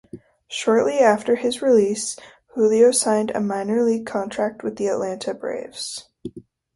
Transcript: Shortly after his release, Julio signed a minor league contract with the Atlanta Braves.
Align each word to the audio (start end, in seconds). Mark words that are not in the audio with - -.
Shortly 0.47 0.97
after 0.97 1.35
his 1.35 1.61
release, 1.61 2.17
Julio 2.55 2.89
signed 2.89 3.31
a 3.35 3.39
minor 3.39 3.83
league 3.83 4.07
contract 4.07 4.63
with 4.63 4.77
the 4.77 4.87
Atlanta 4.87 5.35
Braves. 5.35 6.09